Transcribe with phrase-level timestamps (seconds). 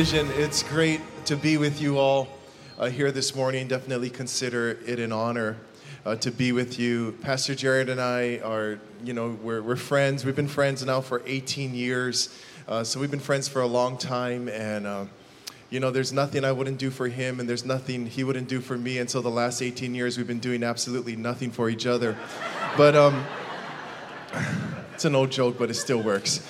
[0.00, 0.30] Vision.
[0.32, 2.26] It's great to be with you all
[2.78, 3.68] uh, here this morning.
[3.68, 5.58] Definitely consider it an honor
[6.06, 7.18] uh, to be with you.
[7.20, 10.24] Pastor Jared and I are, you know, we're, we're friends.
[10.24, 12.34] We've been friends now for 18 years.
[12.66, 14.48] Uh, so we've been friends for a long time.
[14.48, 15.04] And, uh,
[15.68, 18.62] you know, there's nothing I wouldn't do for him, and there's nothing he wouldn't do
[18.62, 20.16] for me until the last 18 years.
[20.16, 22.16] We've been doing absolutely nothing for each other.
[22.74, 23.22] But um,
[24.94, 26.40] it's an old joke, but it still works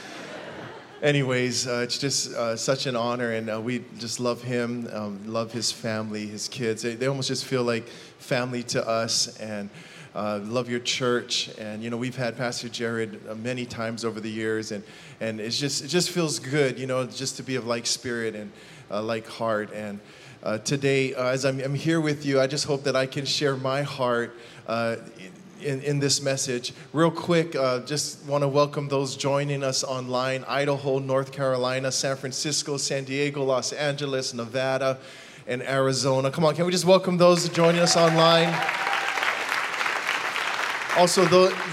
[1.03, 5.21] anyways, uh, it's just uh, such an honor, and uh, we just love him, um,
[5.27, 6.83] love his family, his kids.
[6.83, 7.87] They, they, almost just feel like
[8.19, 9.71] family to us, and
[10.15, 11.51] uh, love your church.
[11.59, 14.85] And you know, we've had Pastor Jared uh, many times over the years, and
[15.21, 18.35] and it's just it just feels good, you know, just to be of like spirit
[18.35, 18.53] and
[18.91, 19.73] uh, like heart.
[19.73, 20.01] And
[20.65, 23.83] today, as I'm, I'm, here with you, I just hope that I can share my
[23.83, 24.35] heart
[25.63, 26.73] in, in this message.
[26.93, 32.17] Real quick, uh, just want to welcome those joining us online Idaho, North Carolina, San
[32.17, 34.99] Francisco, San Diego, Los Angeles, Nevada,
[35.47, 36.31] and Arizona.
[36.31, 38.55] Come on, can we just welcome those joining us online?
[40.97, 41.25] Also,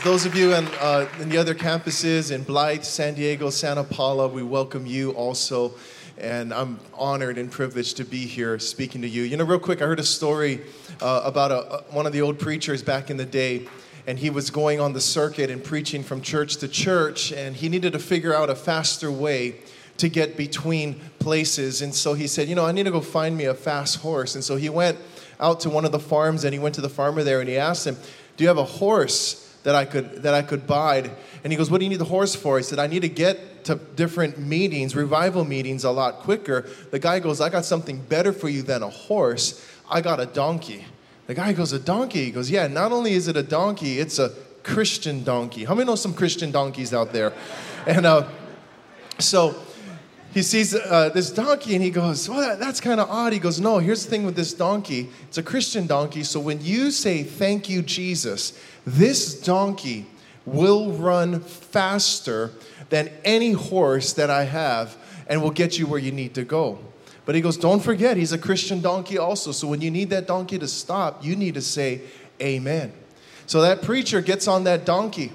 [0.04, 4.28] those of you in, uh, in the other campuses in Blythe, San Diego, Santa Paula,
[4.28, 5.74] we welcome you also
[6.20, 9.24] and I'm honored and privileged to be here speaking to you.
[9.24, 10.62] You know, real quick, I heard a story
[11.02, 13.68] uh, about a, one of the old preachers back in the day,
[14.08, 17.70] and he was going on the circuit and preaching from church to church, and he
[17.70, 19.56] needed to figure out a faster way
[19.98, 21.82] to get between places.
[21.82, 24.36] And so he said, You know, I need to go find me a fast horse.
[24.36, 24.98] And so he went
[25.40, 27.58] out to one of the farms and he went to the farmer there and he
[27.58, 27.98] asked him,
[28.36, 29.44] Do you have a horse?
[29.68, 31.12] that I could that I could buy.
[31.44, 33.10] And he goes, "What do you need the horse for?" He said, "I need to
[33.10, 38.00] get to different meetings, revival meetings, a lot quicker." The guy goes, "I got something
[38.00, 39.64] better for you than a horse.
[39.90, 40.86] I got a donkey."
[41.28, 42.68] The guy goes, "A donkey?" He goes, "Yeah.
[42.68, 44.32] Not only is it a donkey, it's a
[44.64, 45.64] Christian donkey.
[45.64, 47.34] How many know some Christian donkeys out there?"
[47.88, 48.28] And uh,
[49.18, 49.56] so
[50.38, 53.34] he sees uh, this donkey and he goes, Well, that, that's kind of odd.
[53.34, 56.24] He goes, No, here's the thing with this donkey it's a Christian donkey.
[56.24, 60.06] So when you say, Thank you, Jesus, this donkey
[60.46, 62.52] will run faster
[62.90, 66.80] than any horse that I have and will get you where you need to go.
[67.26, 69.52] But he goes, Don't forget, he's a Christian donkey also.
[69.52, 72.02] So when you need that donkey to stop, you need to say,
[72.42, 72.94] Amen.
[73.46, 75.32] So that preacher gets on that donkey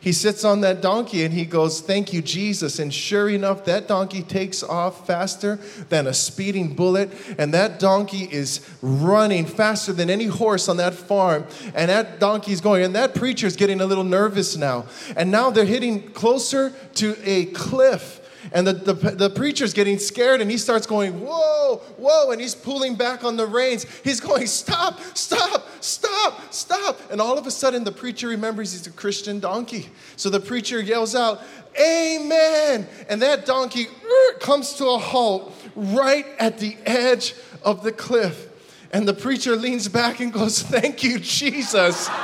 [0.00, 2.78] he sits on that donkey and he goes, Thank you, Jesus.
[2.78, 5.56] And sure enough, that donkey takes off faster
[5.88, 7.10] than a speeding bullet.
[7.38, 11.46] And that donkey is running faster than any horse on that farm.
[11.74, 12.84] And that donkey's going.
[12.84, 14.86] And that preacher's getting a little nervous now.
[15.16, 18.20] And now they're hitting closer to a cliff.
[18.52, 22.30] And the, the, the, preacher's getting scared and he starts going, Whoa, whoa.
[22.30, 23.86] And he's pulling back on the reins.
[24.04, 27.00] He's going, Stop, stop, stop, stop.
[27.10, 29.88] And all of a sudden, the preacher remembers he's a Christian donkey.
[30.16, 31.42] So the preacher yells out,
[31.80, 32.86] Amen.
[33.08, 38.48] And that donkey er, comes to a halt right at the edge of the cliff.
[38.92, 42.08] And the preacher leans back and goes, Thank you, Jesus.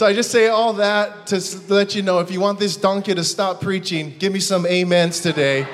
[0.00, 3.14] So I just say all that to let you know if you want this donkey
[3.14, 5.66] to stop preaching, give me some amens today,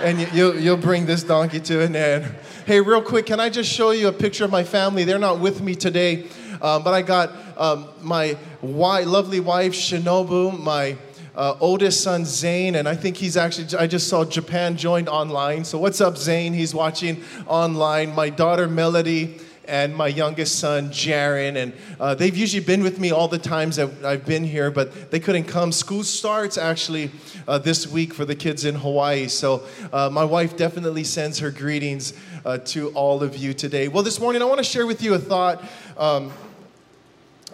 [0.00, 2.36] and you'll, you'll bring this donkey to an end.
[2.66, 5.02] Hey, real quick, can I just show you a picture of my family?
[5.02, 6.28] They're not with me today,
[6.62, 10.96] um, but I got um, my wife, lovely wife, Shinobu, my
[11.34, 15.64] uh, oldest son Zane, and I think he's actually, I just saw Japan joined online.
[15.64, 16.52] So, what's up, Zane?
[16.52, 18.14] He's watching online.
[18.14, 21.56] My daughter Melody, and my youngest son, Jaron.
[21.56, 25.10] And uh, they've usually been with me all the times that I've been here, but
[25.10, 25.72] they couldn't come.
[25.72, 27.10] School starts actually
[27.46, 29.28] uh, this week for the kids in Hawaii.
[29.28, 32.14] So uh, my wife definitely sends her greetings
[32.44, 33.88] uh, to all of you today.
[33.88, 35.64] Well, this morning I want to share with you a thought.
[35.96, 36.32] Um,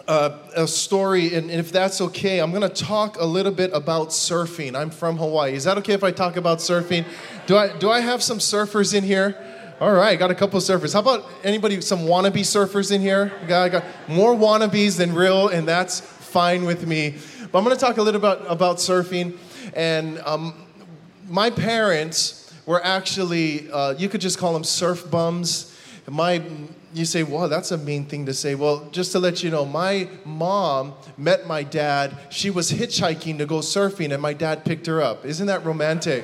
[0.07, 4.09] uh, a story, and if that's okay, I'm going to talk a little bit about
[4.09, 4.75] surfing.
[4.75, 5.53] I'm from Hawaii.
[5.53, 7.05] Is that okay if I talk about surfing?
[7.45, 9.37] Do I do I have some surfers in here?
[9.81, 10.93] All right, got a couple surfers.
[10.93, 13.33] How about anybody, some wannabe surfers in here?
[13.47, 17.15] Got, got more wannabes than real, and that's fine with me.
[17.51, 19.39] But I'm going to talk a little about, about surfing.
[19.73, 20.53] And um,
[21.27, 25.75] my parents were actually, uh, you could just call them surf bums.
[26.07, 26.43] My,
[26.93, 28.53] you say, well, that's a mean thing to say.
[28.53, 32.15] Well, just to let you know, my mom met my dad.
[32.29, 35.25] She was hitchhiking to go surfing, and my dad picked her up.
[35.25, 36.23] Isn't that romantic?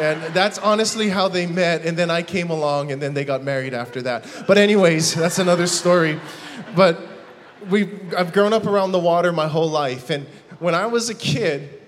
[0.00, 1.84] And that's honestly how they met.
[1.84, 4.26] And then I came along, and then they got married after that.
[4.46, 6.20] But anyways, that's another story.
[6.76, 7.00] But
[7.68, 10.26] we, I've grown up around the water my whole life, and
[10.58, 11.80] when I was a kid,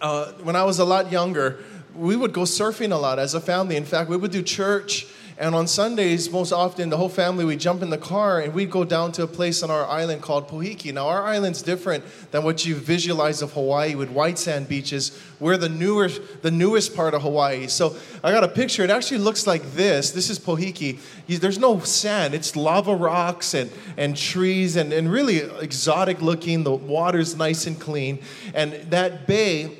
[0.00, 1.62] uh, when I was a lot younger,
[1.94, 3.76] we would go surfing a lot as a family.
[3.76, 7.56] In fact, we would do church And on Sundays, most often, the whole family, we
[7.56, 10.48] jump in the car and we'd go down to a place on our island called
[10.48, 10.94] Pohoiki.
[10.94, 15.20] Now, our island's different than what you visualize of Hawaii with white sand beaches.
[15.40, 16.08] We're the, newer,
[16.42, 17.66] the newest part of Hawaii.
[17.66, 18.84] So I got a picture.
[18.84, 20.12] It actually looks like this.
[20.12, 21.00] This is Pohoiki.
[21.26, 26.62] There's no sand, it's lava rocks and, and trees and, and really exotic looking.
[26.62, 28.20] The water's nice and clean.
[28.54, 29.78] And that bay,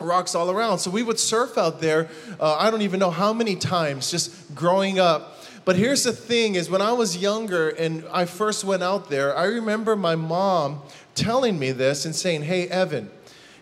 [0.00, 0.78] rocks all around.
[0.78, 2.08] So we would surf out there,
[2.40, 5.34] uh, I don't even know how many times, just growing up.
[5.64, 9.36] But here's the thing is when I was younger and I first went out there,
[9.36, 10.80] I remember my mom
[11.14, 13.10] telling me this and saying, "Hey Evan,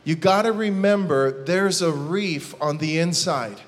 [0.05, 3.61] you got to remember there's a reef on the inside."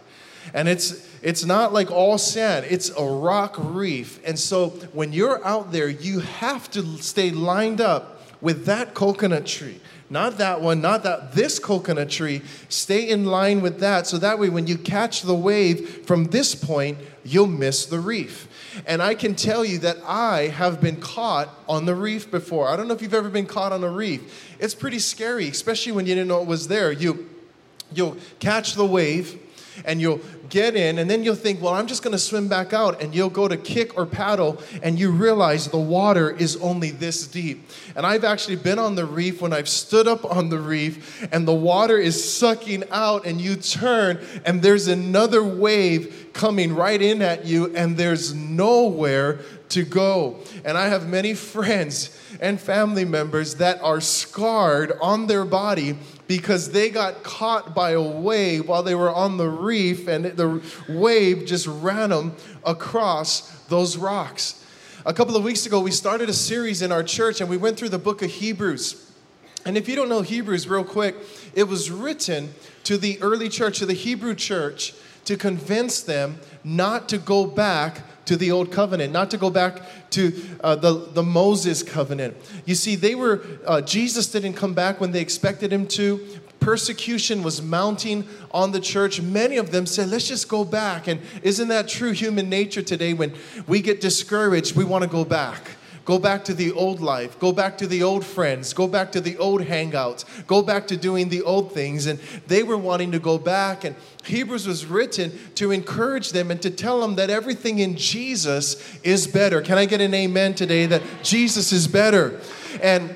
[0.54, 4.20] And it's it's not like all sand, it's a rock reef.
[4.24, 9.46] And so when you're out there, you have to stay lined up with that coconut
[9.46, 12.42] tree not that one, not that, this coconut tree.
[12.68, 16.54] Stay in line with that so that way when you catch the wave from this
[16.54, 18.48] point, you'll miss the reef.
[18.86, 22.68] And I can tell you that I have been caught on the reef before.
[22.68, 24.56] I don't know if you've ever been caught on a reef.
[24.58, 26.90] It's pretty scary, especially when you didn't know it was there.
[26.90, 27.28] You,
[27.92, 29.38] you'll catch the wave
[29.84, 33.02] and you'll get in, and then you'll think, well, I'm just gonna swim back out,
[33.02, 37.26] and you'll go to kick or paddle, and you realize the water is only this
[37.26, 37.68] deep.
[37.96, 41.46] And I've actually been on the reef when I've stood up on the reef, and
[41.46, 47.20] the water is sucking out, and you turn, and there's another wave coming right in
[47.22, 49.40] at you, and there's nowhere
[49.70, 50.38] to go.
[50.64, 55.98] And I have many friends and family members that are scarred on their body
[56.28, 60.62] because they got caught by a wave while they were on the reef, and the
[60.88, 64.64] wave just ran them across those rocks.
[65.06, 67.78] A couple of weeks ago, we started a series in our church and we went
[67.78, 69.10] through the book of Hebrews.
[69.64, 71.16] And if you don't know Hebrews, real quick,
[71.54, 72.52] it was written
[72.84, 74.94] to the early church, to the Hebrew church,
[75.24, 79.80] to convince them not to go back to the old covenant, not to go back
[80.10, 82.36] to uh, the, the Moses covenant.
[82.66, 86.20] You see, they were, uh, Jesus didn't come back when they expected him to.
[86.60, 89.22] Persecution was mounting on the church.
[89.22, 91.08] Many of them said, let's just go back.
[91.08, 93.14] And isn't that true human nature today?
[93.14, 93.32] When
[93.66, 95.77] we get discouraged, we want to go back.
[96.08, 97.38] Go back to the old life.
[97.38, 98.72] Go back to the old friends.
[98.72, 100.24] Go back to the old hangouts.
[100.46, 102.06] Go back to doing the old things.
[102.06, 103.84] And they were wanting to go back.
[103.84, 103.94] And
[104.24, 109.26] Hebrews was written to encourage them and to tell them that everything in Jesus is
[109.26, 109.60] better.
[109.60, 112.40] Can I get an amen today that Jesus is better?
[112.82, 113.14] And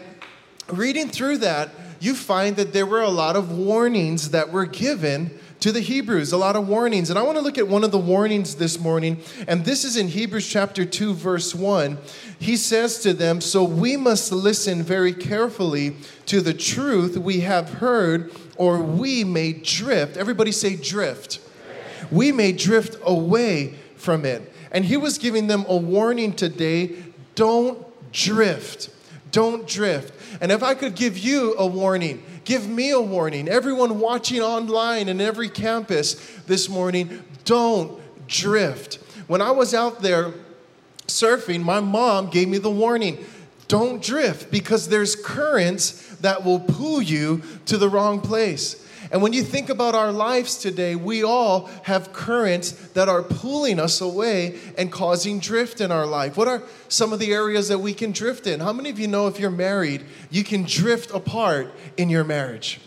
[0.68, 5.30] reading through that, you find that there were a lot of warnings that were given
[5.62, 7.08] to the Hebrews, a lot of warnings.
[7.08, 9.96] And I want to look at one of the warnings this morning, and this is
[9.96, 11.98] in Hebrews chapter 2, verse 1.
[12.40, 15.94] He says to them, So we must listen very carefully
[16.26, 20.16] to the truth we have heard, or we may drift.
[20.16, 21.38] Everybody say drift.
[22.10, 24.52] We may drift away from it.
[24.72, 26.96] And he was giving them a warning today
[27.36, 28.90] don't drift.
[29.30, 30.12] Don't drift.
[30.40, 33.48] And if I could give you a warning, give me a warning.
[33.48, 36.14] Everyone watching online and every campus
[36.46, 38.96] this morning, don't drift.
[39.26, 40.32] When I was out there
[41.06, 43.24] surfing, my mom gave me the warning
[43.72, 48.81] don't drift because there's currents that will pull you to the wrong place.
[49.12, 53.78] And when you think about our lives today, we all have currents that are pulling
[53.78, 56.38] us away and causing drift in our life.
[56.38, 58.60] What are some of the areas that we can drift in?
[58.60, 62.80] How many of you know if you're married, you can drift apart in your marriage?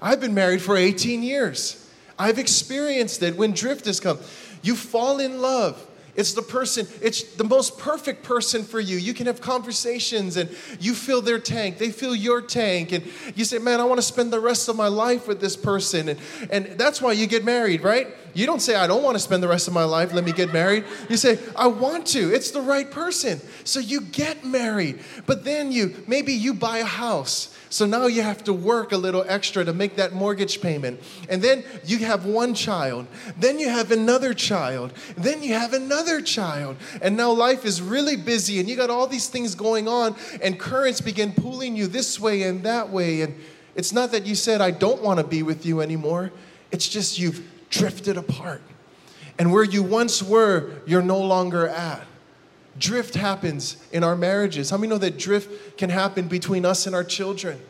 [0.00, 1.90] I've been married for 18 years.
[2.16, 4.20] I've experienced it when drift has come.
[4.62, 5.84] You fall in love
[6.16, 8.96] it's the person, it's the most perfect person for you.
[8.96, 13.04] You can have conversations and you fill their tank, they fill your tank, and
[13.34, 16.10] you say, Man, I want to spend the rest of my life with this person.
[16.10, 18.08] And, and that's why you get married, right?
[18.34, 20.32] You don't say, I don't want to spend the rest of my life, let me
[20.32, 20.84] get married.
[21.08, 22.34] You say, I want to.
[22.34, 23.40] It's the right person.
[23.64, 25.00] So you get married.
[25.26, 28.96] But then you, maybe you buy a house so now you have to work a
[28.96, 31.00] little extra to make that mortgage payment.
[31.28, 33.08] And then you have one child.
[33.36, 34.92] Then you have another child.
[35.16, 36.76] Then you have another child.
[37.02, 40.56] And now life is really busy and you got all these things going on and
[40.56, 43.22] currents begin pulling you this way and that way.
[43.22, 43.34] And
[43.74, 46.30] it's not that you said, I don't want to be with you anymore.
[46.70, 47.42] It's just you've
[47.74, 48.62] drifted apart.
[49.38, 52.06] And where you once were, you're no longer at.
[52.78, 54.70] Drift happens in our marriages.
[54.70, 57.60] How many know that drift can happen between us and our children?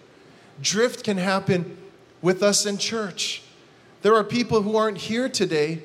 [0.60, 1.76] Drift can happen
[2.22, 3.42] with us in church.
[4.02, 5.82] There are people who aren't here today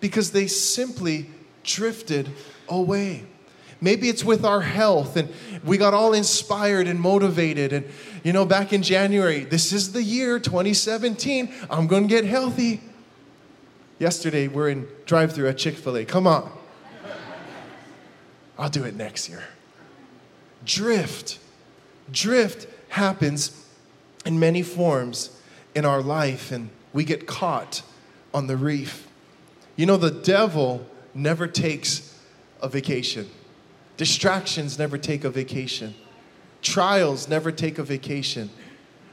[0.00, 1.26] because they simply
[1.64, 2.30] drifted
[2.68, 3.24] away.
[3.80, 5.28] Maybe it's with our health and
[5.64, 7.72] we got all inspired and motivated.
[7.72, 7.86] And,
[8.24, 12.80] you know, back in January, this is the year 2017, I'm to get healthy.
[13.98, 16.04] Yesterday, we're in drive through at Chick fil A.
[16.04, 16.52] Come on.
[18.56, 19.42] I'll do it next year.
[20.64, 21.38] Drift.
[22.10, 23.66] Drift happens
[24.24, 25.40] in many forms
[25.74, 27.82] in our life, and we get caught
[28.32, 29.06] on the reef.
[29.76, 32.18] You know, the devil never takes
[32.60, 33.28] a vacation,
[33.96, 35.94] distractions never take a vacation,
[36.62, 38.50] trials never take a vacation.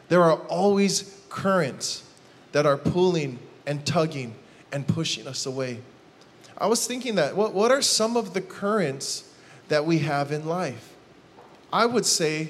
[0.10, 2.04] There are always currents
[2.52, 4.36] that are pulling and tugging
[4.76, 5.80] and pushing us away.
[6.58, 9.34] I was thinking that what, what are some of the currents
[9.70, 10.94] that we have in life?
[11.72, 12.50] I would say,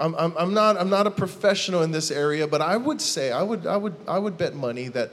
[0.00, 3.30] I'm, I'm, I'm, not, I'm not a professional in this area, but I would say,
[3.30, 5.12] I would, I, would, I would bet money that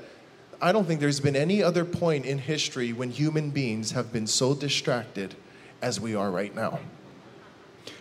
[0.59, 4.25] I don't think there's been any other point in history when human beings have been
[4.25, 5.35] so distracted
[5.83, 6.79] as we are right now.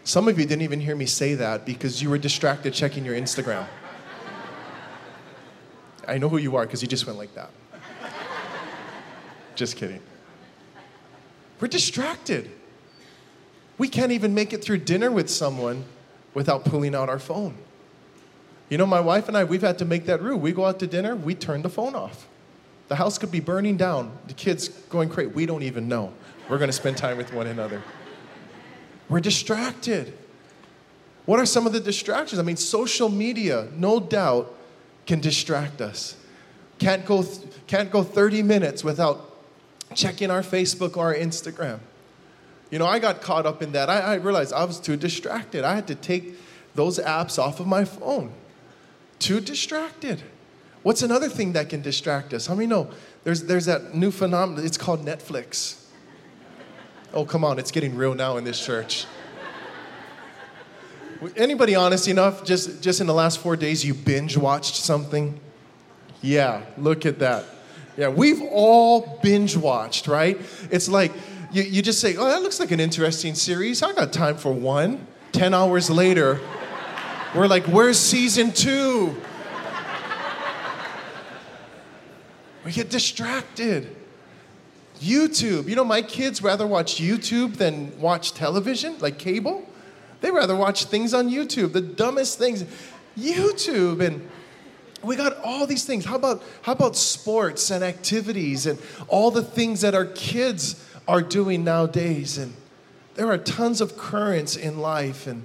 [0.05, 3.17] Some of you didn't even hear me say that because you were distracted checking your
[3.17, 3.67] Instagram.
[6.09, 7.51] I know who you are because you just went like that.
[9.55, 10.01] Just kidding.
[11.61, 12.51] We're distracted.
[13.79, 15.85] We can't even make it through dinner with someone
[16.35, 17.57] without pulling out our phone.
[18.69, 20.39] You know, my wife and I, we've had to make that rule.
[20.39, 22.27] We go out to dinner, we turn the phone off.
[22.89, 25.31] The house could be burning down, the kids going crazy.
[25.31, 26.13] We don't even know.
[26.49, 27.83] We're going to spend time with one another.
[29.09, 30.17] We're distracted.
[31.27, 32.39] What are some of the distractions?
[32.39, 34.55] I mean, social media, no doubt,
[35.07, 36.17] can distract us.
[36.79, 37.25] Can't go,
[37.67, 39.32] can't go 30 minutes without
[39.95, 41.81] checking our Facebook or our Instagram.
[42.71, 43.91] You know, I got caught up in that.
[43.91, 45.63] I, I, realized I was too distracted.
[45.63, 46.35] I had to take
[46.75, 48.33] those apps off of my phone.
[49.19, 50.23] Too distracted.
[50.83, 52.47] What's another thing that can distract us?
[52.47, 52.91] How many know
[53.25, 54.65] there's, there's that new phenomenon?
[54.65, 55.85] It's called Netflix.
[57.13, 59.05] Oh, come on, it's getting real now in this church.
[61.37, 65.39] Anybody honest enough, just, just in the last four days, you binge watched something?
[66.23, 67.45] Yeah, look at that.
[67.97, 70.41] Yeah, we've all binge watched, right?
[70.71, 71.13] It's like
[71.53, 73.83] you, you just say, oh, that looks like an interesting series.
[73.83, 75.07] I got time for one.
[75.33, 76.41] Ten hours later,
[77.35, 79.17] we're like, where's season two?
[82.65, 83.97] We get distracted.
[85.01, 85.69] YouTube.
[85.69, 89.69] You know, my kids rather watch YouTube than watch television, like cable.
[90.21, 92.65] They rather watch things on YouTube, the dumbest things.
[93.19, 94.29] YouTube and
[95.03, 96.05] we got all these things.
[96.05, 98.79] How about how about sports and activities and
[99.09, 102.55] all the things that our kids are doing nowadays and
[103.15, 105.45] there are tons of currents in life and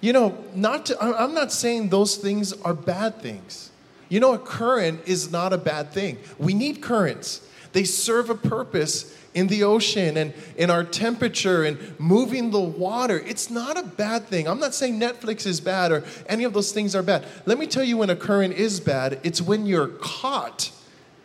[0.00, 3.70] you know, not to, I'm not saying those things are bad things.
[4.08, 6.18] You know, a current is not a bad thing.
[6.38, 7.46] We need currents.
[7.76, 13.20] They serve a purpose in the ocean and in our temperature and moving the water.
[13.20, 14.48] It's not a bad thing.
[14.48, 17.26] I'm not saying Netflix is bad or any of those things are bad.
[17.44, 20.70] Let me tell you when a current is bad it's when you're caught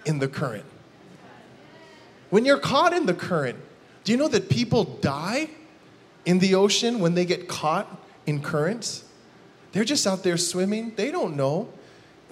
[0.05, 0.65] in the current.
[2.31, 3.57] When you're caught in the current,
[4.03, 5.51] do you know that people die
[6.25, 7.87] in the ocean when they get caught
[8.25, 9.05] in currents?
[9.71, 11.69] They're just out there swimming, they don't know.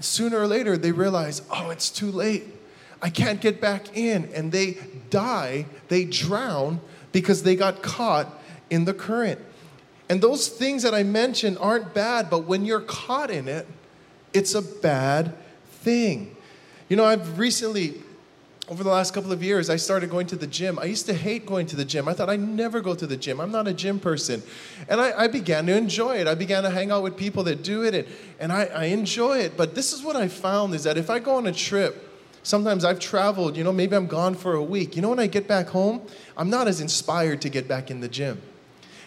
[0.02, 2.59] Sooner or later, they realize, oh, it's too late.
[3.02, 4.30] I can't get back in.
[4.34, 4.78] And they
[5.10, 8.28] die, they drown because they got caught
[8.70, 9.40] in the current.
[10.10, 13.68] And those things that I mentioned aren't bad, but when you're caught in it,
[14.34, 15.34] it's a bad
[15.70, 16.36] thing.
[16.88, 18.02] You know, I've recently,
[18.68, 20.80] over the last couple of years, I started going to the gym.
[20.80, 22.08] I used to hate going to the gym.
[22.08, 23.40] I thought I'd never go to the gym.
[23.40, 24.42] I'm not a gym person.
[24.88, 26.28] And I, I began to enjoy it.
[26.28, 28.08] I began to hang out with people that do it, and,
[28.40, 29.56] and I, I enjoy it.
[29.56, 32.09] But this is what I found is that if I go on a trip,
[32.44, 34.96] Sometimes I've traveled, you know, maybe I'm gone for a week.
[34.96, 36.02] You know, when I get back home,
[36.38, 38.42] I'm not as inspired to get back in the gym.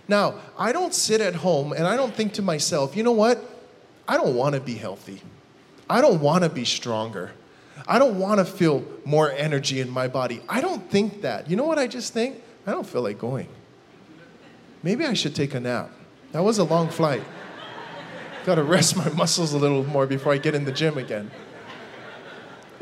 [0.08, 3.42] Now, I don't sit at home and I don't think to myself, you know what?
[4.06, 5.22] I don't want to be healthy.
[5.88, 7.32] I don't want to be stronger.
[7.86, 10.40] I don't want to feel more energy in my body.
[10.48, 11.48] I don't think that.
[11.50, 12.42] You know what I just think?
[12.66, 13.48] I don't feel like going.
[14.82, 15.90] Maybe I should take a nap.
[16.32, 17.22] That was a long flight.
[18.44, 21.30] Got to rest my muscles a little more before I get in the gym again.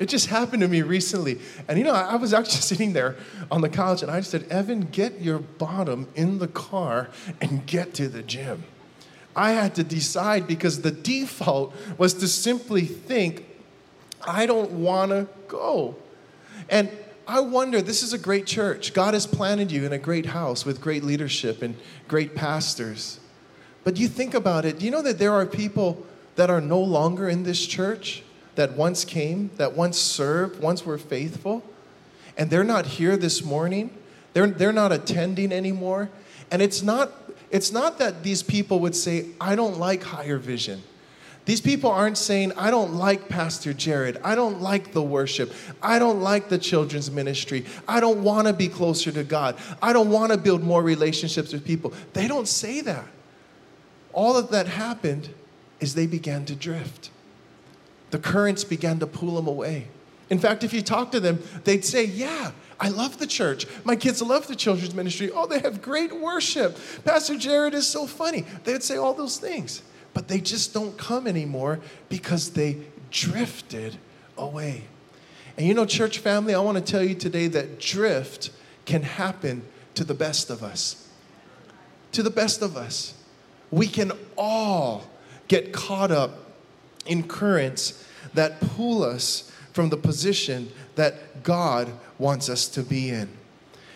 [0.01, 1.39] It just happened to me recently.
[1.69, 3.17] And you know, I, was actually sitting there
[3.51, 7.95] on the couch and I said, Evan, get your bottom in the car and get
[7.95, 8.65] to the gym.
[9.37, 13.47] I had to decide because the default was to simply think,
[14.27, 15.97] I don't want to go.
[16.69, 16.91] And
[17.29, 18.93] I wonder, this is a great church.
[18.95, 21.77] God has planted you in a great house with great leadership and
[22.09, 23.21] great pastors.
[23.85, 26.05] But you think about it, you know that there are people
[26.37, 28.23] that are no longer in this church?
[28.61, 31.63] That once came, that once served, once were faithful,
[32.37, 33.89] and they're not here this morning.
[34.35, 36.11] They're, they're not attending anymore.
[36.51, 37.11] And it's not,
[37.51, 40.83] it's not that these people would say, I don't like higher vision.
[41.47, 44.21] These people aren't saying, I don't like Pastor Jared.
[44.23, 45.55] I don't like the worship.
[45.83, 47.65] I don't like the children's ministry.
[47.89, 49.57] I don't want to be closer to God.
[49.81, 51.95] I don't want to build more relationships with people.
[52.13, 53.07] They don't say that.
[54.13, 55.31] All of that happened
[55.81, 57.11] is they began to drift.
[58.11, 59.89] The currents began to pull them away.
[60.31, 63.67] In fact, if you talk to them, they'd say, Yeah, I love the church.
[63.85, 65.31] My kids love the children's ministry.
[65.33, 66.79] Oh, they have great worship.
[67.05, 68.47] Pastor Jared is so funny.
[68.65, 69.83] They'd say all those things,
[70.15, 72.79] but they just don't come anymore because they
[73.11, 73.97] drifted
[74.39, 74.85] away.
[75.57, 78.51] And you know, church family, I want to tell you today that drift
[78.87, 79.63] can happen
[79.95, 81.09] to the best of us.
[82.13, 83.15] To the best of us.
[83.71, 85.05] We can all
[85.49, 86.50] get caught up
[87.07, 88.05] in currents
[88.35, 91.89] that pull us from the position that God
[92.19, 93.29] wants us to be in.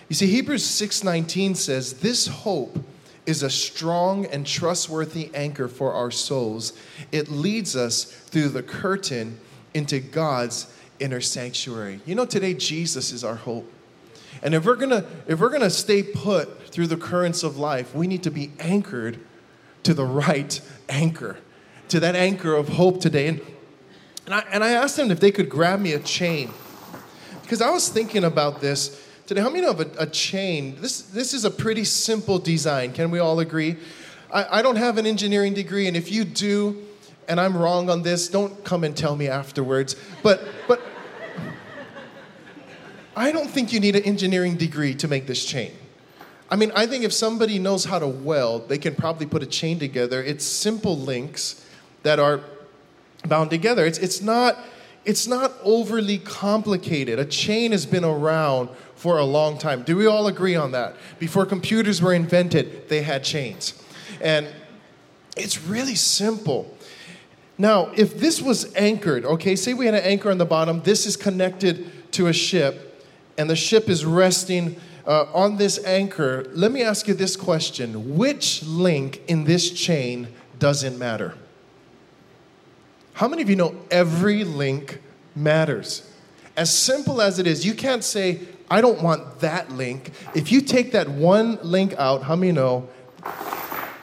[0.09, 2.79] You see Hebrews 6:19 says this hope
[3.27, 6.75] is a strong and trustworthy anchor for our souls.
[7.11, 9.39] It leads us through the curtain
[9.73, 10.67] into God's
[11.01, 12.01] inner sanctuary.
[12.07, 13.71] You know today Jesus is our hope.
[14.43, 17.57] And if we're going to if we're going to stay put through the currents of
[17.57, 19.19] life, we need to be anchored
[19.85, 21.39] to the right anchor,
[21.89, 23.29] to that anchor of hope today.
[23.29, 23.41] And
[24.27, 26.51] and I, and I asked them if they could grab me a chain.
[27.43, 29.43] Because I was thinking about this today.
[29.43, 30.81] How many know of a, a chain?
[30.81, 32.93] This, this is a pretty simple design.
[32.93, 33.77] Can we all agree?
[34.33, 36.83] I, I don't have an engineering degree, and if you do,
[37.29, 39.95] and I'm wrong on this, don't come and tell me afterwards.
[40.23, 40.81] But, but
[43.15, 45.73] I don't think you need an engineering degree to make this chain.
[46.51, 49.47] I mean, I think if somebody knows how to weld, they can probably put a
[49.47, 50.23] chain together.
[50.23, 51.64] It's simple links
[52.05, 52.41] that are
[53.27, 53.85] bound together.
[53.85, 54.57] It's, it's, not,
[55.05, 57.19] it's not overly complicated.
[57.19, 59.83] A chain has been around for a long time.
[59.83, 60.95] Do we all agree on that?
[61.19, 63.83] Before computers were invented, they had chains.
[64.21, 64.49] And
[65.37, 66.77] it's really simple.
[67.59, 71.07] Now, if this was anchored, okay, say we had an anchor on the bottom, this
[71.07, 73.05] is connected to a ship,
[73.39, 74.77] and the ship is resting
[75.07, 76.47] uh, on this anchor.
[76.53, 81.35] Let me ask you this question Which link in this chain doesn't matter?
[83.15, 85.01] How many of you know every link
[85.37, 86.11] matters?
[86.57, 90.11] As simple as it is, you can't say, I don't want that link.
[90.35, 92.89] If you take that one link out, how many know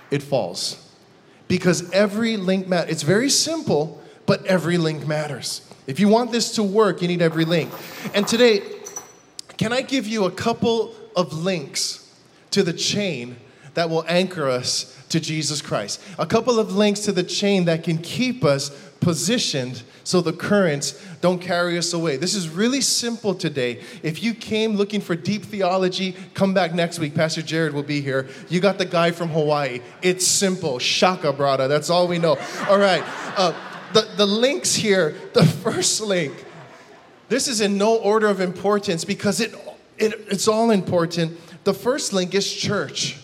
[0.10, 0.90] it falls?
[1.50, 2.90] Because every link matters.
[2.90, 5.68] It's very simple, but every link matters.
[5.88, 7.70] If you want this to work, you need every link.
[8.14, 8.62] And today,
[9.58, 12.16] can I give you a couple of links
[12.52, 13.36] to the chain
[13.74, 16.02] that will anchor us to Jesus Christ?
[16.18, 21.04] A couple of links to the chain that can keep us positioned so the currents
[21.22, 22.18] don't carry us away.
[22.18, 23.82] This is really simple today.
[24.04, 27.16] If you came looking for deep theology, come back next week.
[27.16, 28.28] Pastor Jared will be here.
[28.50, 29.82] You got the guy from Hawaii.
[30.02, 30.80] It's simple.
[30.80, 31.68] Shaka brada.
[31.68, 32.38] That's all we know.
[32.70, 33.04] All right.
[33.38, 33.54] Uh,
[33.94, 36.46] the, the links here, the first link,
[37.30, 39.54] this is in no order of importance because it,
[39.98, 41.40] it, it's all important.
[41.64, 43.21] The first link is church.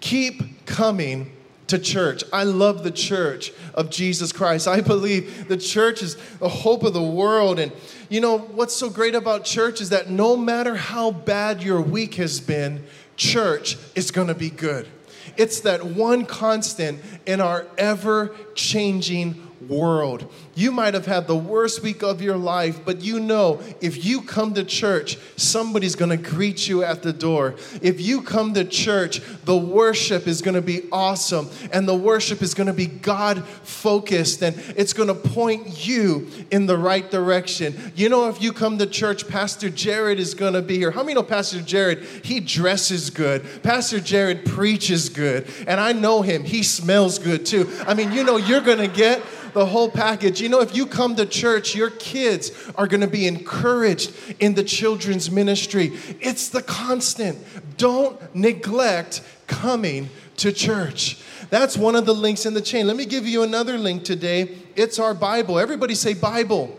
[0.00, 1.32] Keep coming
[1.70, 2.24] to church.
[2.32, 4.66] I love the church of Jesus Christ.
[4.66, 7.58] I believe the church is the hope of the world.
[7.58, 7.72] And
[8.08, 12.14] you know, what's so great about church is that no matter how bad your week
[12.14, 12.84] has been,
[13.16, 14.88] church is going to be good.
[15.36, 20.30] It's that one constant in our ever changing world.
[20.54, 24.20] You might have had the worst week of your life, but you know if you
[24.22, 27.54] come to church, somebody's going to greet you at the door.
[27.80, 32.42] If you come to church, the worship is going to be awesome and the worship
[32.42, 37.08] is going to be God focused and it's going to point you in the right
[37.08, 37.92] direction.
[37.94, 40.90] You know, if you come to church, Pastor Jared is going to be here.
[40.90, 42.02] How many know Pastor Jared?
[42.24, 43.62] He dresses good.
[43.62, 45.48] Pastor Jared preaches good.
[45.66, 46.44] And I know him.
[46.44, 47.70] He smells good too.
[47.86, 50.40] I mean, you know, you're going to get the whole package.
[50.40, 54.54] You know, if you come to church, your kids are going to be encouraged in
[54.54, 55.92] the children's ministry.
[56.20, 57.38] It's the constant.
[57.76, 60.08] Don't neglect coming
[60.38, 61.22] to church.
[61.50, 62.86] That's one of the links in the chain.
[62.86, 64.56] Let me give you another link today.
[64.76, 65.58] It's our Bible.
[65.58, 66.76] Everybody say Bible.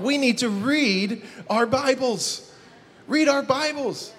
[0.00, 2.52] We need to read our Bibles.
[3.08, 4.12] Read our Bibles.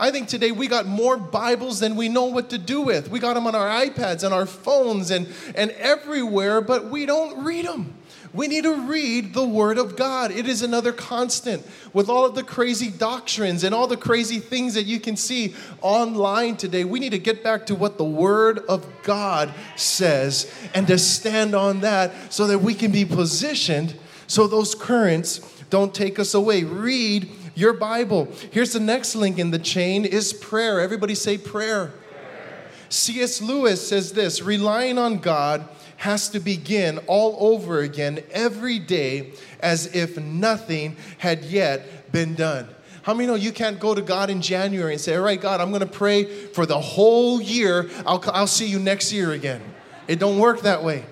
[0.00, 3.10] I think today we got more Bibles than we know what to do with.
[3.10, 7.44] We got them on our iPads and our phones and, and everywhere, but we don't
[7.44, 7.94] read them.
[8.32, 10.30] We need to read the Word of God.
[10.30, 14.74] It is another constant with all of the crazy doctrines and all the crazy things
[14.74, 16.84] that you can see online today.
[16.84, 21.54] We need to get back to what the Word of God says and to stand
[21.54, 23.96] on that so that we can be positioned
[24.28, 25.38] so those currents
[25.70, 26.64] don't take us away.
[26.64, 28.28] Read your Bible.
[28.52, 30.80] Here's the next link in the chain is prayer.
[30.80, 31.88] Everybody say prayer.
[31.88, 32.68] prayer.
[32.88, 33.42] C.S.
[33.42, 39.92] Lewis says this relying on God has to begin all over again every day as
[39.96, 42.68] if nothing had yet been done.
[43.02, 45.60] How many know you can't go to God in January and say, All right, God,
[45.60, 47.90] I'm going to pray for the whole year.
[48.06, 49.62] I'll, I'll see you next year again.
[50.06, 51.04] It don't work that way.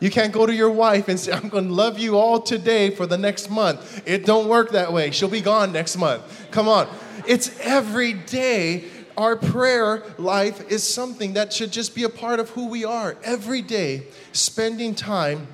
[0.00, 2.90] You can't go to your wife and say, I'm going to love you all today
[2.90, 4.02] for the next month.
[4.06, 5.10] It don't work that way.
[5.10, 6.48] She'll be gone next month.
[6.50, 6.88] Come on.
[7.26, 8.84] It's every day
[9.16, 13.16] our prayer life is something that should just be a part of who we are.
[13.24, 15.48] Every day, spending time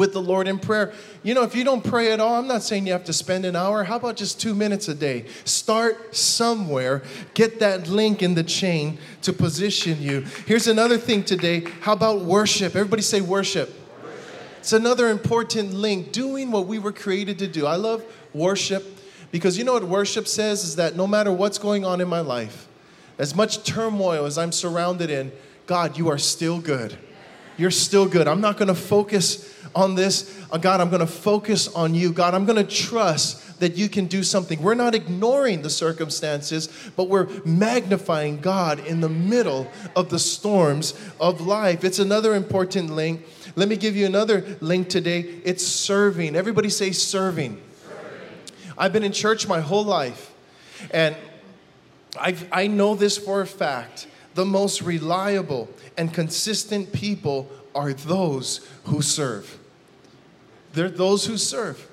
[0.00, 0.94] with the Lord in prayer.
[1.22, 3.44] You know, if you don't pray at all, I'm not saying you have to spend
[3.44, 3.84] an hour.
[3.84, 5.26] How about just two minutes a day?
[5.44, 7.02] Start somewhere.
[7.34, 10.22] Get that link in the chain to position you.
[10.46, 11.64] Here's another thing today.
[11.82, 12.74] How about worship?
[12.74, 13.68] Everybody say worship.
[14.02, 14.18] worship.
[14.60, 16.12] It's another important link.
[16.12, 17.66] Doing what we were created to do.
[17.66, 18.86] I love worship
[19.30, 22.20] because you know what worship says is that no matter what's going on in my
[22.20, 22.68] life,
[23.18, 25.30] as much turmoil as I'm surrounded in,
[25.66, 26.96] God, you are still good.
[27.60, 28.26] You're still good.
[28.26, 30.34] I'm not going to focus on this.
[30.50, 32.10] Uh, God, I'm going to focus on you.
[32.10, 34.62] God, I'm going to trust that you can do something.
[34.62, 40.98] We're not ignoring the circumstances, but we're magnifying God in the middle of the storms
[41.20, 41.84] of life.
[41.84, 43.26] It's another important link.
[43.56, 45.20] Let me give you another link today.
[45.44, 46.36] It's serving.
[46.36, 47.60] Everybody say serving.
[47.82, 48.28] serving.
[48.78, 50.32] I've been in church my whole life.
[50.92, 51.14] And
[52.18, 54.06] I, I know this for a fact.
[54.34, 59.58] The most reliable and consistent people are those who serve.
[60.72, 61.86] They're those who serve.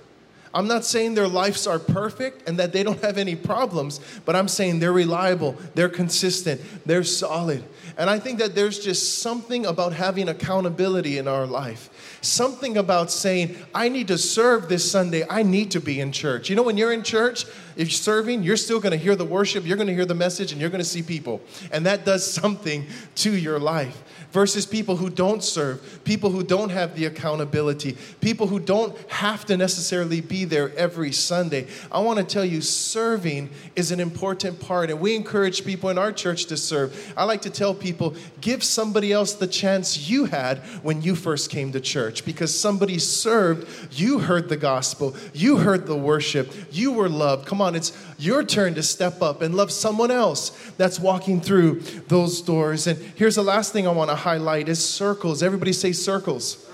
[0.53, 4.35] I'm not saying their lives are perfect and that they don't have any problems, but
[4.35, 7.63] I'm saying they're reliable, they're consistent, they're solid.
[7.97, 12.16] And I think that there's just something about having accountability in our life.
[12.27, 16.49] Something about saying, I need to serve this Sunday, I need to be in church.
[16.49, 17.45] You know, when you're in church,
[17.77, 20.59] if you're serving, you're still gonna hear the worship, you're gonna hear the message, and
[20.59, 21.41] you're gonna see people.
[21.71, 22.85] And that does something
[23.15, 28.47] to your life versus people who don't serve, people who don't have the accountability, people
[28.47, 31.67] who don't have to necessarily be there every Sunday.
[31.91, 35.97] I want to tell you, serving is an important part, and we encourage people in
[35.97, 37.13] our church to serve.
[37.15, 41.49] I like to tell people, give somebody else the chance you had when you first
[41.49, 46.91] came to church because somebody served, you heard the gospel, you heard the worship, you
[46.91, 47.47] were loved.
[47.47, 51.79] Come on, it's your turn to step up and love someone else that's walking through
[52.07, 52.87] those doors.
[52.87, 55.43] And here's the last thing I want to highlight is circles.
[55.43, 56.69] Everybody say circles.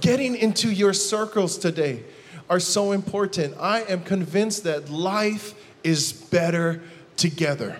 [0.00, 2.02] Getting into your circles today
[2.50, 3.54] are so important.
[3.58, 6.82] I am convinced that life is better
[7.16, 7.78] together.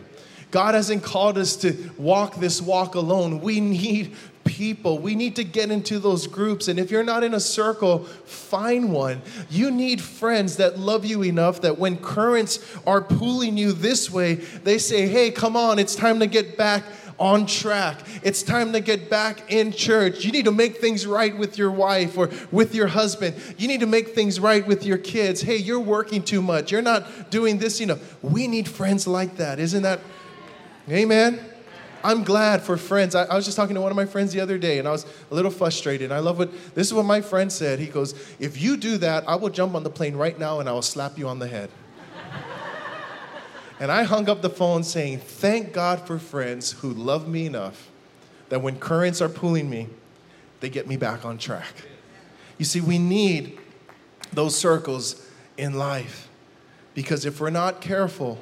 [0.51, 3.41] God hasn't called us to walk this walk alone.
[3.41, 4.15] We need
[4.45, 4.99] people.
[4.99, 6.69] We need to get into those groups.
[6.69, 9.23] And if you're not in a circle, find one.
[9.51, 14.35] You need friends that love you enough that when currents are pulling you this way,
[14.35, 16.85] they say, hey, come on, it's time to get back
[17.19, 18.01] on track.
[18.23, 20.25] It's time to get back in church.
[20.25, 23.37] You need to make things right with your wife or with your husband.
[23.57, 25.41] You need to make things right with your kids.
[25.41, 26.73] Hey, you're working too much.
[26.73, 28.23] You're not doing this enough.
[28.23, 29.59] We need friends like that.
[29.59, 30.01] Isn't that?
[30.91, 31.54] Amen.
[32.05, 33.15] I'm glad for friends.
[33.15, 34.91] I, I, was just talking to one of my friends the other day and I
[34.91, 36.13] was a little frustrated.
[36.13, 37.79] I love what this is what my friend said.
[37.79, 40.69] He goes, If you do that, I will jump on the plane right now and
[40.69, 41.71] I will slap you on the head.
[43.81, 47.91] and I hung up the phone saying, Thank God for friends who love me enough
[48.51, 49.89] that when currents are pulling me,
[50.61, 51.73] they get me back on track.
[52.59, 53.59] You see, we need
[54.31, 56.29] those circles in life
[56.95, 58.39] because if we're not careful,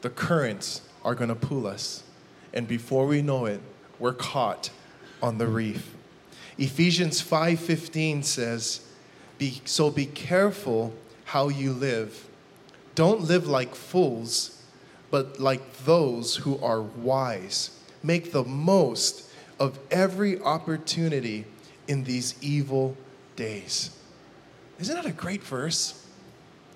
[0.00, 2.04] the currents are going to pull us
[2.52, 3.60] and before we know it,
[3.98, 4.70] we're caught
[5.22, 5.94] on the reef.
[6.58, 8.80] Ephesians 5:15 says,
[9.38, 10.92] be, "So be careful
[11.24, 12.28] how you live.
[12.94, 14.58] Don't live like fools,
[15.10, 17.70] but like those who are wise.
[18.02, 19.24] Make the most
[19.58, 21.46] of every opportunity
[21.88, 22.96] in these evil
[23.36, 23.90] days."
[24.78, 25.94] Isn't that a great verse?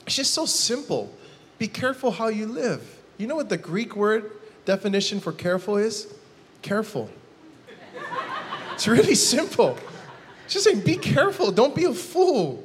[0.07, 1.13] It's just so simple.
[1.59, 2.83] Be careful how you live.
[3.19, 4.31] You know what the Greek word
[4.67, 6.13] definition for careful is?
[6.61, 7.09] Careful.
[8.75, 9.79] It's really simple.
[10.45, 11.51] It's just saying, be careful.
[11.51, 12.63] Don't be a fool.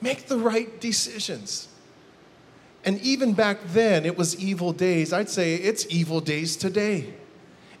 [0.00, 1.68] Make the right decisions.
[2.84, 5.12] And even back then, it was evil days.
[5.12, 7.12] I'd say it's evil days today.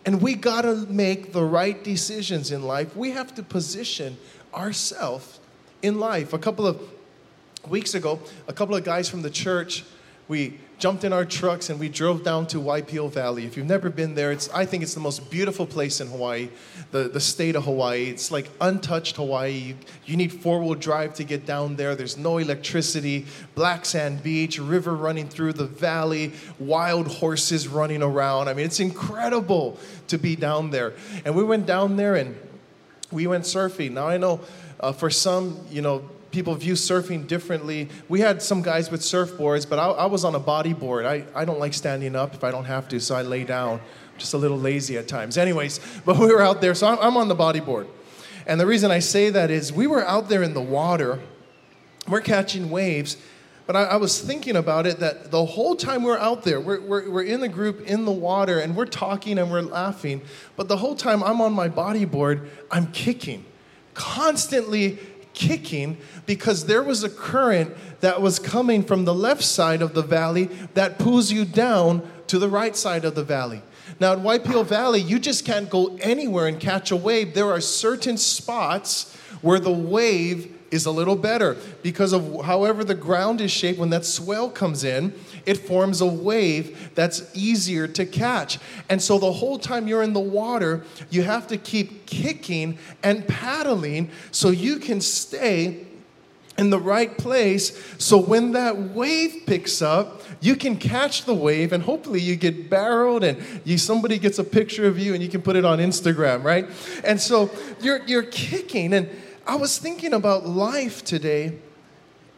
[0.04, 2.94] And we gotta make the right decisions in life.
[2.94, 4.18] We have to position
[4.54, 5.40] ourselves
[5.80, 6.32] in life.
[6.32, 6.80] A couple of
[7.68, 9.84] weeks ago, a couple of guys from the church,
[10.26, 13.44] we jumped in our trucks and we drove down to Waipio Valley.
[13.44, 16.50] If you've never been there, it's, I think it's the most beautiful place in Hawaii,
[16.92, 18.04] the, the state of Hawaii.
[18.04, 19.50] It's like untouched Hawaii.
[19.50, 19.74] You,
[20.06, 21.96] you need four wheel drive to get down there.
[21.96, 28.48] There's no electricity, black sand beach, river running through the valley, wild horses running around.
[28.48, 30.94] I mean, it's incredible to be down there.
[31.24, 32.36] And we went down there and
[33.10, 33.92] we went surfing.
[33.92, 34.40] Now, I know
[34.78, 36.08] uh, for some, you know,
[36.38, 37.88] people view surfing differently.
[38.08, 41.04] We had some guys with surfboards, but I, I, was on a bodyboard.
[41.04, 43.80] I, I don't like standing up if I don't have to, so I lay down.
[44.18, 45.36] Just a little lazy at times.
[45.36, 47.88] Anyways, but we were out there, so I'm, I'm on the bodyboard.
[48.46, 51.18] And the reason I say that is we were out there in the water,
[52.06, 53.16] we're catching waves,
[53.66, 56.80] but I, I was thinking about it that the whole time we're out there, we're,
[56.80, 60.22] we're, we're in the group in the water and we're talking and we're laughing,
[60.54, 63.44] but the whole time I'm on my bodyboard, I'm kicking,
[63.94, 65.00] constantly
[65.38, 65.96] kicking
[66.26, 70.46] because there was a current that was coming from the left side of the valley
[70.74, 73.62] that pulls you down to the right side of the valley.
[74.00, 77.34] Now, at Waipio Valley, you just can't go anywhere and catch a wave.
[77.34, 82.94] There are certain spots where the wave is a little better because of however the
[82.94, 85.14] ground is shaped when that swell comes in
[85.48, 88.58] it forms a wave that's easier to catch.
[88.90, 93.26] And so the whole time you're in the water you have to keep kicking and
[93.26, 95.86] paddling so you can stay
[96.58, 97.96] in the right place.
[97.98, 102.68] So when that wave picks up you can catch the wave and hopefully you get
[102.68, 105.78] barreled and you somebody gets a picture of you and you can put it on
[105.78, 106.68] Instagram right?
[107.04, 108.92] And so you're you're kicking.
[108.92, 109.08] And
[109.46, 111.58] I was thinking about life today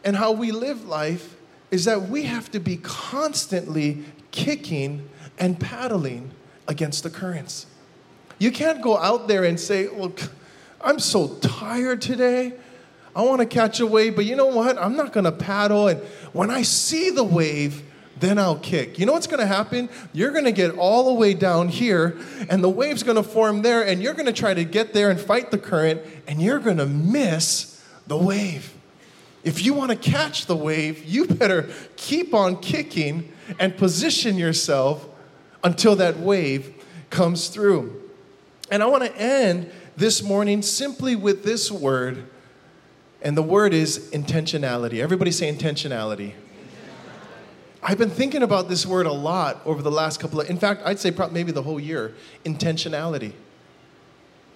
[0.05, 1.35] and how we live life
[1.71, 6.31] is that we have to be constantly kicking and paddling
[6.67, 7.65] against the currents.
[8.37, 10.21] You can't go out there and say, Look,
[10.81, 12.53] I'm so tired today.
[13.15, 14.77] I want to catch a wave, but you know what?
[14.77, 15.87] I'm not going to paddle.
[15.87, 15.99] And
[16.31, 17.83] when I see the wave,
[18.19, 18.97] then I'll kick.
[18.99, 19.89] You know what's going to happen?
[20.13, 22.17] You're going to get all the way down here,
[22.49, 25.09] and the wave's going to form there, and you're going to try to get there
[25.09, 28.73] and fight the current, and you're going to miss the wave.
[29.43, 35.07] If you want to catch the wave, you better keep on kicking and position yourself
[35.63, 36.73] until that wave
[37.09, 38.01] comes through.
[38.69, 42.25] And I want to end this morning simply with this word,
[43.21, 44.99] and the word is intentionality.
[44.99, 46.33] Everybody say intentionality.
[47.83, 50.83] I've been thinking about this word a lot over the last couple of, in fact,
[50.85, 52.13] I'd say probably maybe the whole year
[52.45, 53.33] intentionality.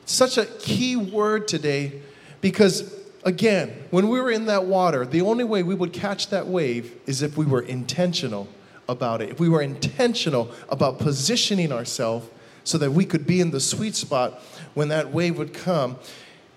[0.06, 2.02] Such a key word today
[2.40, 2.94] because,
[3.26, 6.96] again, when we were in that water, the only way we would catch that wave
[7.08, 8.48] is if we were intentional
[8.88, 12.30] about it, if we were intentional about positioning ourselves
[12.64, 14.42] so that we could be in the sweet spot
[14.76, 15.98] when that wave would come.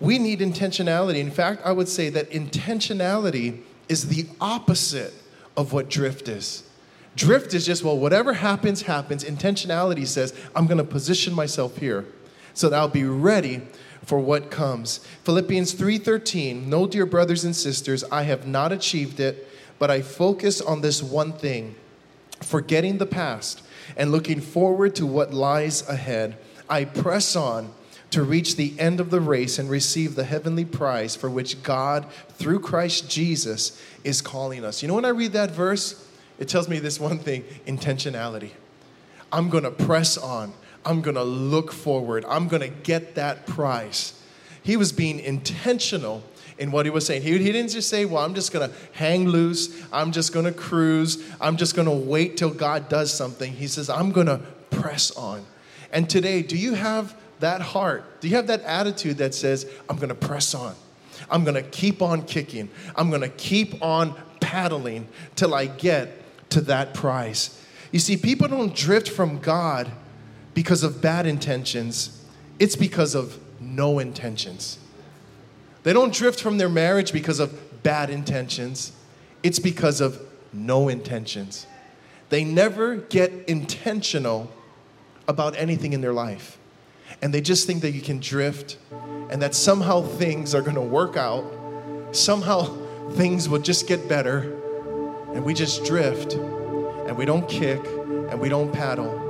[0.01, 1.19] We need intentionality.
[1.19, 5.13] In fact, I would say that intentionality is the opposite
[5.57, 6.63] of what drift is.
[7.17, 9.25] Drift is just, well, whatever happens, happens.
[9.25, 12.07] Intentionality says, I'm going to position myself here
[12.55, 13.63] so that I'll be ready
[14.09, 15.01] for what comes.
[15.25, 19.47] Philippians 3:13, "No, dear brothers and sisters, I have not achieved it,
[19.79, 21.75] but I focus on this one thing,
[22.41, 23.61] forgetting the past
[23.99, 26.39] and looking forward to what lies ahead.
[26.71, 27.69] I press on
[28.11, 32.07] to reach the end of the race and receive the heavenly prize for which God,
[32.39, 34.81] through Christ Jesus, is calling us.
[34.81, 35.97] You know, when I read that verse,
[36.39, 38.53] it tells me this one thing intentionality.
[39.31, 40.55] I'm gonna press on,
[40.89, 44.15] I'm gonna look forward, I'm gonna get that prize.
[44.63, 46.23] He was being intentional
[46.59, 47.23] in what he was saying.
[47.23, 51.23] He, he didn't just say, Well, I'm just gonna hang loose, I'm just gonna cruise,
[51.41, 53.53] I'm just gonna wait till God does something.
[53.53, 55.45] He says, I'm gonna press on.
[55.93, 58.21] And today, do you have that heart?
[58.21, 60.75] Do you have that attitude that says, I'm going to press on?
[61.31, 62.69] I'm going to keep on kicking.
[62.97, 66.11] I'm going to keep on paddling till I get
[66.51, 67.63] to that prize.
[67.93, 69.91] You see, people don't drift from God
[70.59, 72.21] because of bad intentions,
[72.59, 74.77] it's because of no intentions.
[75.85, 78.91] They don't drift from their marriage because of bad intentions,
[79.45, 80.21] it's because of
[80.53, 81.69] no intentions.
[82.31, 84.51] They never get intentional
[85.29, 86.59] about anything in their life
[87.23, 88.79] and they just think that you can drift
[89.31, 91.45] and that somehow things are to work out.
[92.11, 92.65] Somehow
[93.13, 94.59] things will just get better
[95.35, 99.28] and we just drift and we don't kick and we don't paddle.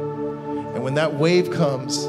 [0.75, 2.07] And when that wave comes,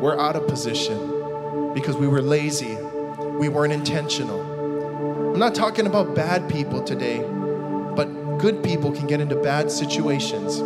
[0.00, 2.76] we're out of position because we were lazy,
[3.38, 4.40] we weren't intentional.
[5.32, 7.22] I'm not talking about bad people today,
[7.94, 10.60] but good people can get into bad situations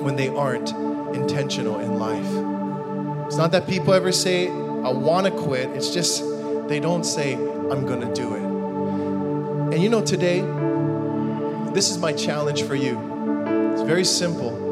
[0.00, 0.72] when they aren't
[1.14, 3.26] intentional in life.
[3.26, 5.70] It's not that people ever say, I want to quit.
[5.70, 6.22] It's just
[6.68, 8.42] they don't say, I'm going to do it.
[9.74, 10.40] And you know, today,
[11.72, 12.98] this is my challenge for you.
[13.72, 14.63] It's very simple.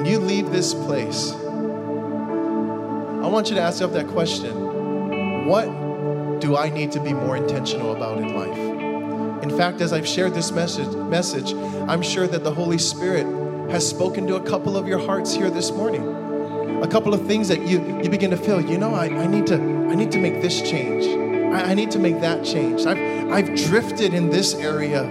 [0.00, 6.56] When you leave this place, I want you to ask yourself that question What do
[6.56, 9.42] I need to be more intentional about in life?
[9.42, 11.52] In fact, as I've shared this message, message,
[11.86, 13.26] I'm sure that the Holy Spirit
[13.70, 16.82] has spoken to a couple of your hearts here this morning.
[16.82, 19.46] A couple of things that you, you begin to feel, you know, I, I, need
[19.48, 21.04] to, I need to make this change.
[21.52, 22.86] I, I need to make that change.
[22.86, 25.04] I've, I've drifted in this area.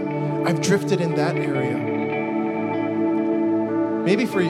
[0.47, 1.77] I've drifted in that area.
[4.03, 4.41] Maybe for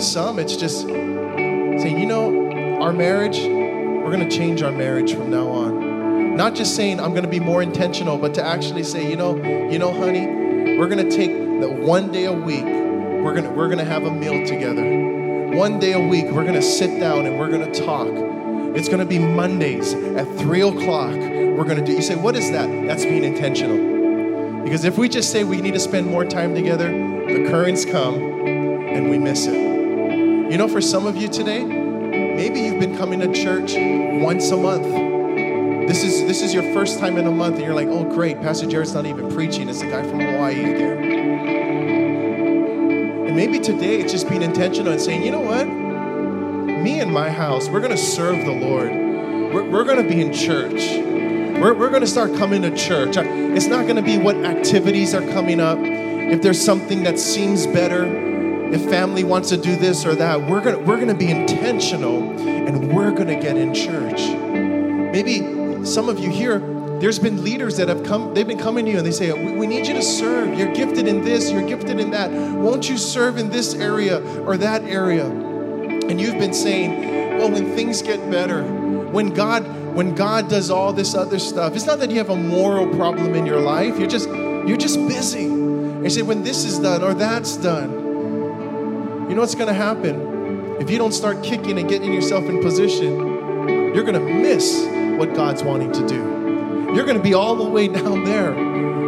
[0.00, 5.30] some, it's just saying, you know, our marriage, we're going to change our marriage from
[5.30, 6.36] now on.
[6.36, 9.36] Not just saying I'm going to be more intentional, but to actually say, you know,
[9.68, 10.26] you know, honey,
[10.78, 12.64] we're going to take the one day a week.
[12.64, 15.56] We're going to we're going to have a meal together.
[15.56, 18.08] One day a week, we're going to sit down and we're going to talk.
[18.76, 21.14] It's going to be Mondays at three o'clock.
[21.14, 21.92] We're going to do.
[21.92, 22.68] You say, what is that?
[22.86, 24.62] That's being intentional.
[24.62, 28.14] Because if we just say we need to spend more time together, the currents come
[28.16, 29.69] and we miss it.
[30.50, 33.74] You know, for some of you today, maybe you've been coming to church
[34.20, 34.82] once a month.
[35.86, 38.40] This is this is your first time in a month, and you're like, oh great,
[38.40, 39.68] Pastor Jared's not even preaching.
[39.68, 40.98] It's the guy from Hawaii again.
[43.28, 45.66] And maybe today it's just being intentional and saying, you know what?
[45.68, 48.90] Me and my house, we're gonna serve the Lord.
[48.90, 50.82] We're, we're gonna be in church.
[51.60, 53.16] We're, we're gonna start coming to church.
[53.16, 55.78] It's not gonna be what activities are coming up.
[55.78, 58.29] If there's something that seems better,
[58.72, 62.94] if family wants to do this or that, we're gonna we're gonna be intentional and
[62.94, 64.20] we're gonna get in church.
[65.12, 66.60] Maybe some of you here,
[67.00, 69.52] there's been leaders that have come, they've been coming to you and they say, we,
[69.56, 70.56] we need you to serve.
[70.56, 72.30] You're gifted in this, you're gifted in that.
[72.30, 75.26] Won't you serve in this area or that area?
[75.26, 80.92] And you've been saying, well, when things get better, when God when God does all
[80.92, 83.98] this other stuff, it's not that you have a moral problem in your life.
[83.98, 85.46] You're just you're just busy.
[85.46, 87.99] And you say, when this is done or that's done,
[89.30, 90.76] you know what's going to happen?
[90.80, 93.16] If you don't start kicking and getting yourself in position,
[93.94, 94.84] you're going to miss
[95.20, 96.92] what God's wanting to do.
[96.96, 98.52] You're going to be all the way down there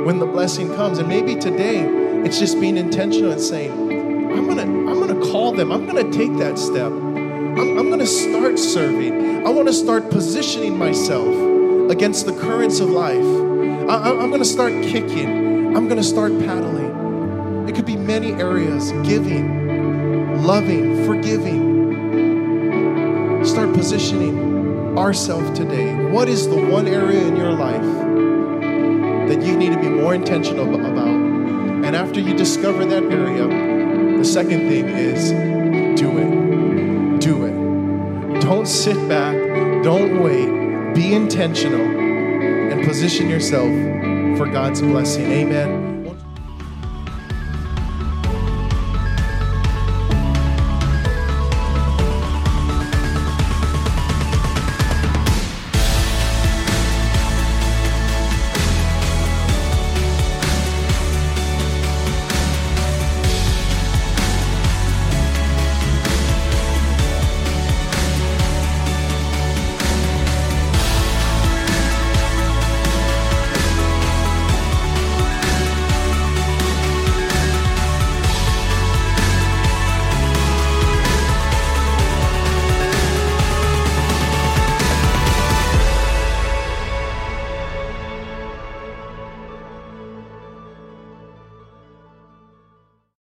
[0.04, 1.00] when the blessing comes.
[1.00, 1.80] And maybe today
[2.24, 5.72] it's just being intentional and saying, I'm going to I'm going to call them.
[5.72, 6.92] I'm going to take that step.
[6.92, 9.44] I'm, I'm going to start serving.
[9.44, 13.24] I want to start positioning myself against the currents of life.
[13.90, 15.76] I, I'm going to start kicking.
[15.76, 17.68] I'm going to start paddling.
[17.68, 19.61] It could be many areas giving,
[20.42, 21.70] loving, forgiving.
[23.44, 25.94] Start positioning ourselves today.
[26.10, 27.80] What is the one area in your life
[29.28, 31.06] that you need to be more intentional about?
[31.06, 33.46] And after you discover that area,
[34.18, 35.30] the second thing is
[36.00, 37.20] do it.
[37.20, 38.40] Do it.
[38.40, 39.36] Don't sit back.
[39.84, 40.94] Don't wait.
[40.94, 43.70] Be intentional and position yourself
[44.36, 45.30] for God's blessing.
[45.30, 45.81] Amen.